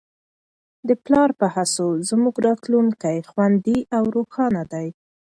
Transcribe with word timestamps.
د 0.87 0.89
پلار 1.05 1.29
په 1.39 1.47
هڅو 1.55 1.87
زموږ 2.09 2.35
راتلونکی 2.47 3.17
خوندي 3.29 3.79
او 3.97 4.03
روښانه 4.15 4.63
دی. 4.73 4.87